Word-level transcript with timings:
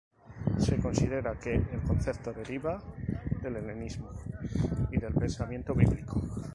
Se 0.57 0.77
considera 0.79 1.37
que 1.37 1.53
el 1.53 1.83
concepto 1.83 2.33
deriva 2.33 2.81
del 3.43 3.57
helenismo 3.57 4.09
y 4.91 4.97
del 4.97 5.13
pensamiento 5.13 5.75
bíblico. 5.75 6.19